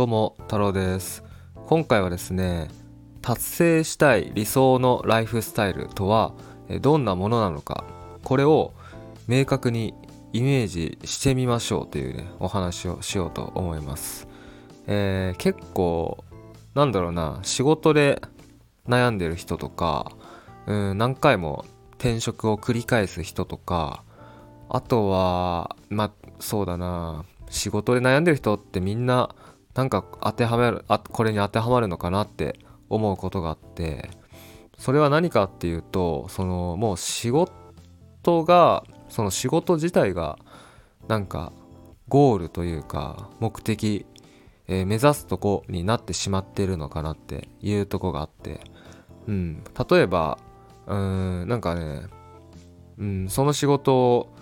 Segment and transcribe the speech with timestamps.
[0.00, 1.22] どうも太郎です。
[1.66, 2.68] 今回はですね
[3.20, 6.32] 達成したい理想のライフスタイルとは
[6.80, 7.84] どんなものなのか
[8.24, 8.72] これを
[9.28, 9.92] 明確に
[10.32, 14.26] イメージしてみましょうというねお話をしようと思います、
[14.86, 16.24] えー、結構
[16.72, 18.22] なんだろうな仕事で
[18.88, 20.12] 悩んでる人とか
[20.66, 21.66] うん何回も
[21.98, 24.02] 転職を繰り返す人とか
[24.70, 29.34] あとはまあそうだな仕事で悩んでる人ってみんな
[29.74, 34.10] なんか当てはめるあこれに当てはまるのかなって思うことがあって
[34.78, 40.38] それは何かっていうとそのもう仕事がその仕事自体が
[41.08, 41.52] なんか
[42.08, 44.06] ゴールというか目的、
[44.66, 48.60] えー、目指すとこになってしまってるのかなっていうとこがあって
[49.26, 49.62] うん。
[49.90, 50.38] 例えば
[50.86, 52.02] うーんなんかね
[52.98, 54.34] うんその仕事を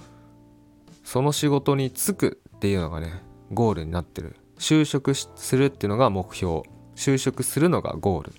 [1.04, 4.36] その仕事に就くっていうのがねゴールになってる。
[4.58, 6.62] 就職するっていうのが目標。
[6.98, 8.32] 就職するのがゴール、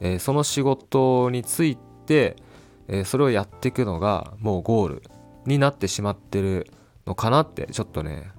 [0.00, 2.36] えー、その仕事について、
[2.86, 5.02] えー、それをやっていくのがもうゴール
[5.46, 6.70] になってしまってる
[7.06, 8.30] のかなってちょっとね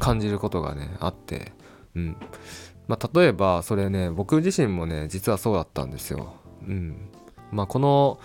[0.00, 1.52] 感じることがねあって。
[1.94, 2.16] うん。
[2.88, 6.34] まあ例えばそれね僕自身もね実はそうだったんですよ。
[6.66, 7.08] うん。
[7.52, 8.18] まあこの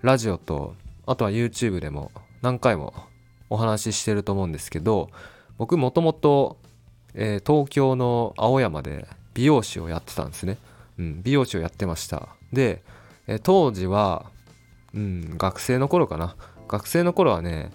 [0.00, 0.74] ラジオと
[1.06, 2.10] あとは YouTube でも
[2.42, 2.94] 何回も
[3.48, 5.10] お話ししてると思うんですけど
[5.56, 6.56] 僕もともと
[7.14, 10.58] え東京の青山で美容師をやってたんですね、
[10.98, 12.28] うん、美容師をやってました。
[12.52, 12.82] で、
[13.26, 14.26] え当時は、
[14.94, 16.36] うん、学生の頃かな。
[16.68, 17.70] 学生の頃はね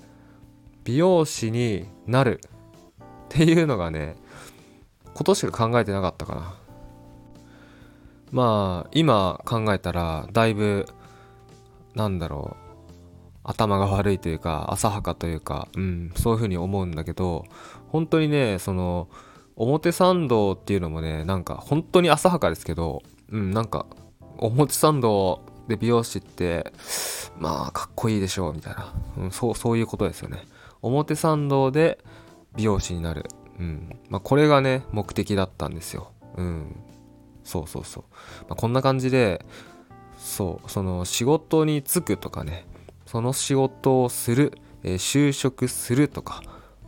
[0.83, 2.41] 美容師になる
[3.03, 4.15] っていうのがね
[5.13, 6.55] 今年しか考えてなかったかな。
[8.31, 10.87] まあ今考えたらだいぶ
[11.95, 12.66] なんだろう。
[13.47, 17.45] 頭が悪いというか浅はかというか、うん、そういうふうに思うんだけど
[17.87, 19.07] 本当にねその
[19.55, 23.01] 表参道っていうのもねなんか本当に浅はかですけど
[23.31, 23.87] うんなんか
[24.37, 26.71] 表参道で美容師って
[27.39, 30.43] まあかっこいいでしょうみたいな、うん、そうそういうことですよね。
[30.81, 31.99] 表参道で
[32.55, 33.25] 美容師になる、
[33.59, 33.99] うん。
[34.09, 36.11] まあ、これがね目的だったんですよ。
[36.35, 36.75] うん。
[37.43, 38.03] そうそうそう、
[38.41, 39.45] まあ、こんな感じで
[40.17, 42.65] そうその仕事に就くとかね
[43.07, 44.53] その仕事をする、
[44.83, 46.43] えー、就職するとか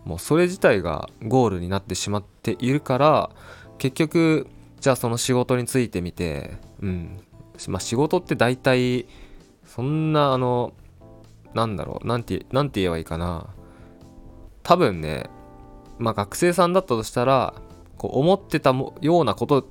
[0.06, 3.30] もうそれ自体がゴールになってしまっているから
[3.80, 4.48] 結局
[4.80, 7.20] じゃあその仕事についてみてうん
[7.68, 9.08] まあ仕事って大体
[9.66, 10.74] そんなあの
[11.54, 13.48] なんだろうなんてなんて言えばいいかな。
[14.64, 15.30] 多分ね
[15.98, 17.54] まあ学生さんだったとしたら
[17.98, 19.68] こう思ってたようなこと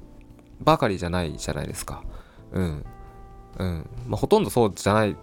[0.61, 2.03] ばかりじゃないじゃないですか。
[2.53, 2.85] うん
[3.59, 3.91] うん。
[4.07, 5.17] まあほとんどそうじゃない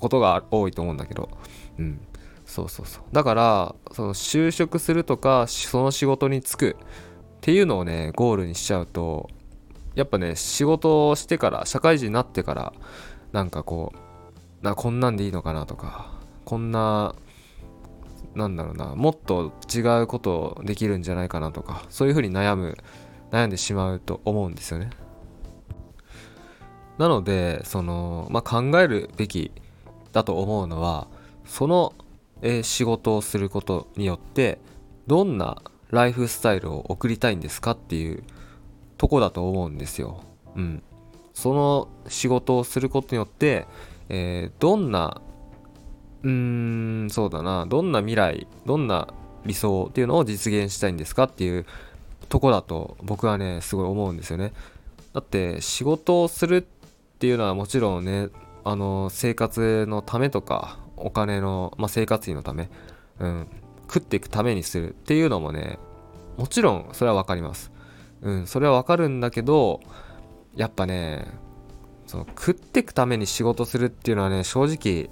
[0.00, 1.28] ことが多いと思うんだけど。
[1.78, 2.00] うん。
[2.44, 3.02] そうそうそう。
[3.12, 6.84] だからその就職するとかその仕事に就くっ
[7.40, 9.30] ていうのをねゴールにしちゃうと
[9.94, 12.72] やっぱね仕事をしてから社会人になってから
[13.32, 16.12] なんかこうなこんなんでいいのかなとか
[16.44, 17.14] こんな
[18.34, 22.76] なんだろうなもっと違うことできるんじゃないかなとかそういうふうに悩む
[23.30, 24.90] 悩んでしまうと思うんですよね。
[26.98, 29.52] なのでその、まあ、考えるべき
[30.12, 31.08] だと思うのは
[31.44, 31.94] その、
[32.42, 34.58] え、仕事をすることによって
[35.06, 37.72] どんなライフスタイルを送りたいんですか？
[37.72, 38.22] っていう
[38.96, 40.22] とこだと思うんですよ。
[40.54, 40.82] うん。
[41.34, 43.66] その仕事をすることによって、
[44.08, 45.20] えー、どんな
[46.22, 49.08] うーんそうだなどんな未来どんな
[49.46, 51.24] 理想っていうのを実現したいんですか？
[51.24, 51.66] っていう
[52.28, 54.52] とこだと僕はねすごい思うんですよね
[55.14, 56.62] だって仕事をするっ
[57.18, 58.28] ていうのはもちろんね
[58.64, 62.70] あの生活のためとかお金の、まあ、生活費のため、
[63.18, 63.46] うん、
[63.82, 65.78] 食っていくためにするっていうのもね
[66.36, 67.70] もちろんそれは分かります。
[68.22, 69.80] うんそれは分かるんだけど
[70.54, 71.26] やっぱね
[72.06, 75.10] その食っていくために仕事するっていうのはね正直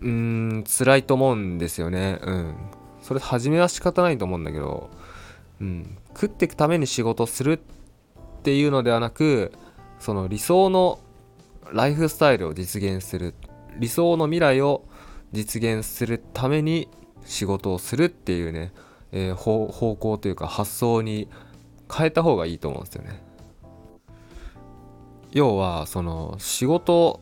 [0.00, 2.18] うーん辛いと思うんですよね。
[2.22, 2.56] うん。
[3.02, 4.90] それ初めは仕方ないと思うんだけど
[5.60, 9.52] うん食っていくために仕事するっていうのではなく
[9.98, 10.98] その理想の
[11.72, 13.34] ライフスタイルを実現する
[13.78, 14.84] 理想の未来を
[15.32, 16.88] 実現するために
[17.24, 18.72] 仕事をするっていうね、
[19.12, 21.28] えー、方向というか発想に
[21.92, 23.22] 変えた方がいいと思うんですよね。
[25.32, 27.20] 要はその仕事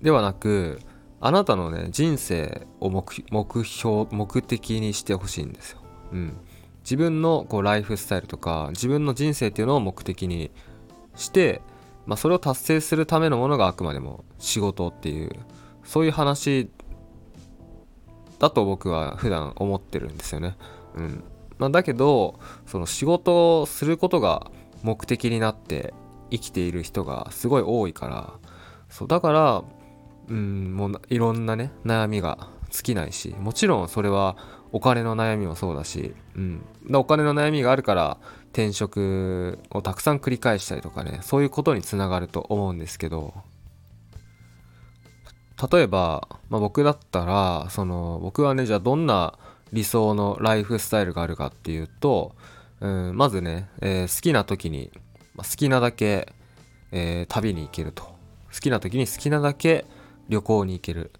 [0.00, 0.80] ではなく
[1.20, 5.78] あなたのね人生を目標目的にしてほしいんですよ。
[6.12, 6.36] うん、
[6.82, 10.50] 自分のこうライフスタイルとか自分の人生っていうのを目的に
[11.14, 11.60] して
[12.06, 15.30] まあ、それを達成するためのものがあくまでも仕事っていう
[15.84, 16.70] そういう話
[18.38, 20.56] だと僕は普段思ってるんですよね。
[20.96, 21.24] うん
[21.58, 24.50] まあ、だけどその仕事をすることが
[24.82, 25.94] 目的になって
[26.30, 28.32] 生きている人がすごい多いから
[28.88, 29.62] そうだから
[30.28, 34.36] うんもういろんなね悩みが尽きないしもちろんそれは
[34.72, 36.64] お金の悩みもそうだし、うん、
[36.94, 38.18] お金の悩みがあるから
[38.52, 43.34] 転職をたくさん繰り返したりとかねそういうことにつながると思うんですけど
[45.70, 49.38] 例えば、まあ、僕だったらその僕はねじゃあどんな
[49.72, 52.34] 理想のライフスタイルがあるかっていうと、
[52.80, 54.90] うん、まずね、えー、好きな時に、
[55.34, 56.32] ま、好きなだけ、
[56.92, 58.12] えー、旅に行けると。
[58.52, 59.86] 好きな時に好きなだけ
[60.28, 61.10] 旅行に行ける。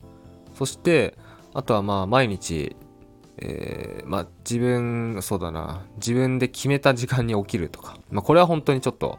[0.55, 1.17] そして
[1.55, 2.77] あとはまあ毎日、
[3.45, 5.85] えー、まあ自分そうだな。
[5.97, 9.19] 自分で決めた時間に起きるとか、まあ、これは本当にちょっと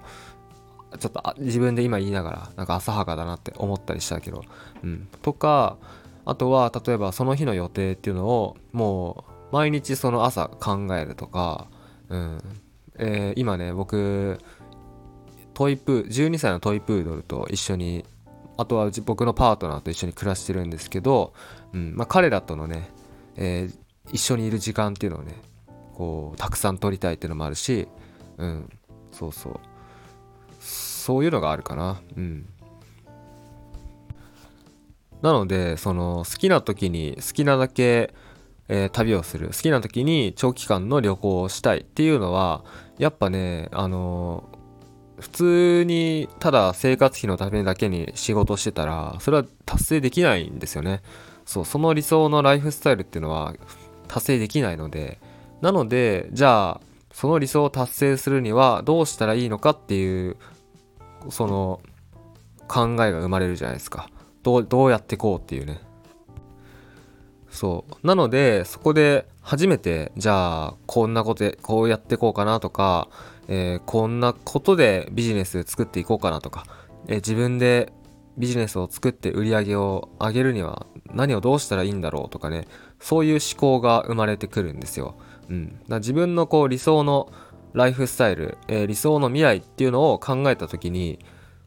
[0.99, 4.43] ちょっと自分で今言いながらなんか浅はかだなって思ったりしたけど、
[4.83, 5.77] うん、とか
[6.25, 11.67] あとは例えばその日の予定っていうのをもう毎日その朝考えるとか、
[12.09, 12.41] うん。
[12.95, 14.37] えー、今ね僕
[15.55, 18.05] トイプー12歳のトイプードルと一緒に
[18.55, 21.33] あとは僕のパートナーと一緒に暮らしてるんですけど、
[21.73, 21.95] うん。
[21.95, 22.89] まあ、彼らとのね、
[23.35, 23.77] えー、
[24.11, 25.35] 一緒にいる時間っていうのをね
[25.93, 27.87] こうたくさん取りたいっていうのもあるし、
[28.37, 28.69] うん、
[29.11, 29.59] そうそう。
[30.59, 32.01] そういうのがあるかな。
[32.15, 32.45] うん。
[35.21, 38.13] なのでその好きな時に好きなだけ、
[38.67, 39.47] えー、旅をする。
[39.47, 42.63] 好きな時に長期間の旅行をしたいっていうのは
[42.97, 44.49] やっぱねあの
[45.19, 51.01] 普通にただ生活費のためだけに仕事してたらそれは達成できないんですよね。
[51.45, 53.53] そうその理想のライフスタイルっていうのは
[54.13, 55.19] 達成できないので
[55.61, 56.81] なのでじゃあ
[57.11, 60.37] その理想を達成するにはどうしたらいいのかっていう
[61.29, 61.81] その
[62.67, 64.09] 考えが生まれるじゃないですか。
[64.41, 65.79] どうどうやってこうっていうね。
[67.49, 68.07] そう。
[68.07, 73.09] なのでそこで初めてじゃあこんなことでこうやってこうかなとか
[73.47, 76.65] えー、こんなことでビジネス作っていこうかなとか、
[77.07, 77.91] えー、自分で
[78.37, 82.67] ビジネスを作って売り上げを上げるには何をどうしたらいいんだろうとかね
[82.99, 85.15] そういう思考が生まれてくるんですよ。
[85.49, 87.31] うん、だ自分のこう理想の
[87.73, 91.19] ライフスタイル、えー、理想の未来っていうのを考えた時に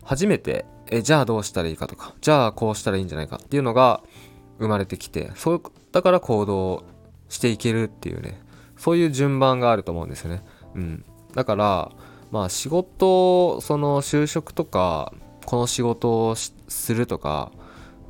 [0.03, 4.03] 初めて、えじゃあどうしたらいいかとかじゃあこうしたらいいんじゃないかっていうのが
[4.59, 6.85] 生まれてきてそうだから行動
[7.29, 8.41] していけるっていうね
[8.77, 10.43] そういう順番があると思うんですよね。
[10.77, 11.05] うん、
[11.35, 11.91] だから
[12.31, 15.13] まあ仕事その就職とか
[15.45, 17.53] この仕事をするとか、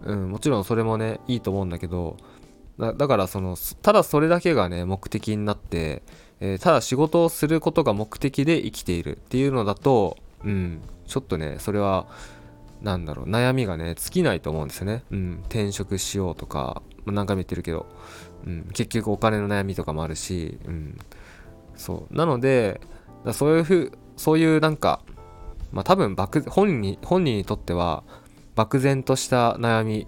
[0.04, 2.16] うん、もちろんそれもねいいと思うんだけど
[2.78, 6.02] だからそのただそれだけがね目的になって、
[6.40, 12.06] えー、ただ仕事をすることが目的で生きているっていうのだとうんちょっとねそれは
[12.82, 17.86] なんだろう悩みがね尽きないと思うんですよね、うん、転職しようとか、何回も言ってるけど、
[18.46, 20.98] うん、結局お金の悩みとかもあるし、うん、
[21.74, 22.14] そう。
[22.14, 22.80] なので
[23.32, 25.00] そういうふうそういうなんか
[25.72, 26.16] まあ多分
[26.48, 28.02] 本人本人にとっては
[28.56, 30.06] 漠然とした悩み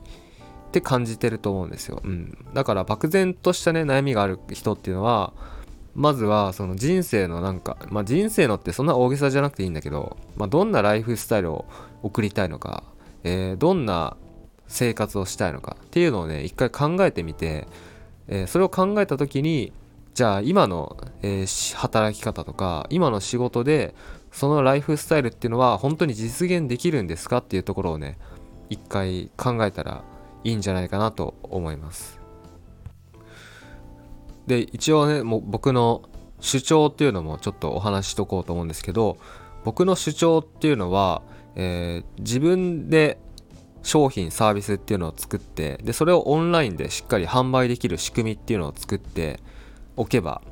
[0.68, 5.32] って感じてると思うんですよ、うん、だから漠然としたね悩みがある人っていうのは
[5.94, 11.64] まずはその人生のなんか、まあ、人生のってそんな大げさじゃなくていいんだけど、まあ、どんなライフスタイルを
[12.02, 12.84] 送りたいのか、
[13.24, 14.16] えー、どんな
[14.68, 17.66] 生活をしたいのかっていうのをね一回考えてみて、
[18.28, 19.72] えー、それを考えた時に
[20.14, 23.94] じゃあ今の、えー、働き方とか今の仕事で
[24.30, 28.18] そのライフスタイルっていうのは本当に実現できるんですかっていうところをね
[28.70, 30.04] 一回考えたら
[30.44, 32.20] いいんじゃないかなと思います。
[34.46, 36.02] で一応ねもう僕の
[36.40, 39.18] 主張っていうのもちょっとお話ししとこうと思うんですけど
[39.64, 41.20] 僕の主張っていうのは、
[41.56, 43.18] えー、自分で
[43.82, 49.40] 商品サービスっていうのを作ってでそれをオンラインでしっかり販売できる仕組みっていうのを作って
[49.96, 50.42] おけば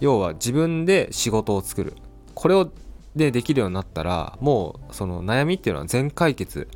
[0.00, 1.94] 要は自分で仕事を作る。
[2.34, 2.70] これを
[3.14, 6.68] でできるようになったらもうその悩みっていうのは全解決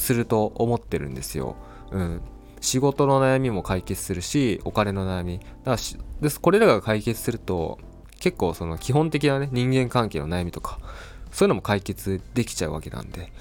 [0.00, 1.56] すると思ってるんですよ。
[1.90, 2.20] うん、
[2.60, 5.38] 仕事の悩みも解決するしお金の悩み。
[5.64, 5.82] だか
[6.22, 7.78] らでこれらが解決すると
[8.20, 10.78] 結構その基本的なね人間関係の悩みとか
[11.30, 13.32] そういうのも解決できちゃうわけなんで。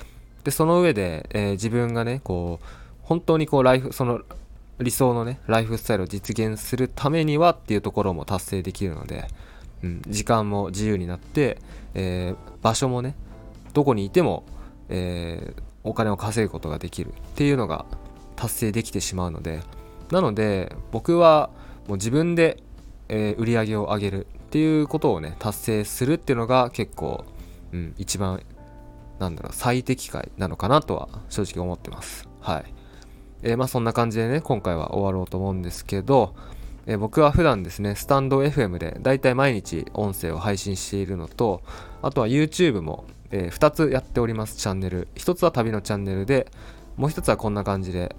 [0.44, 2.66] でその上で、えー、自分がねこう
[3.02, 4.22] 本当にこうライフその
[4.80, 9.28] 理想のねライフスタイルを実現するためにはっていうところも達成できるので、
[9.84, 11.58] うん、時間も自由になって、
[11.96, 13.16] えー、場所もね
[13.74, 14.44] どこにいても、
[14.90, 17.86] えー、お金を稼ぐことができるっていうのが
[18.36, 19.62] 達成できてしまうので
[20.12, 21.50] なので僕は
[21.88, 22.63] もう自分で、
[23.10, 27.25] え、売り上げを上げるっていうことをね達成するっていうのが結構、
[27.72, 28.41] うん、一番
[29.20, 32.27] なんだろう最適解なのかなとは正直思ってます。
[32.39, 32.74] はい。
[33.44, 36.36] えー、まあそんな感じでね、今回は終わろうと思うんですけど、
[36.86, 41.62] え僕は普段ですねスタンド FM でだいたい毎日音声を配信しているのと
[42.01, 45.07] あとは YouTube も、え2つやっておりますチャンネル。
[45.15, 46.51] 1つは旅のチャンネルで
[46.96, 48.15] もう1つはこんな感じで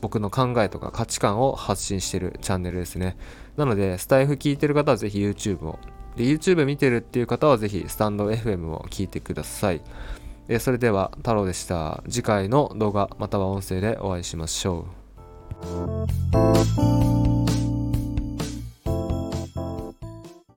[0.00, 3.16] 僕の考えとか価値観を発信してるチャンネルですね。
[3.56, 5.78] なのでスタイフ聞いてる方はぜひ YouTube を。
[6.16, 9.80] で YouTube 見てるっていう方はぜひスタンド FM を聞いてください。
[10.48, 12.02] えそれでは太郎でした。
[12.08, 14.86] 次回の動画または音声でお会いしましょ
[15.64, 17.37] う。